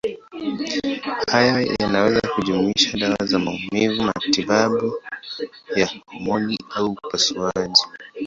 [1.31, 5.01] Haya yanaweza kujumuisha dawa za maumivu, matibabu
[5.75, 7.81] ya homoni au upasuaji.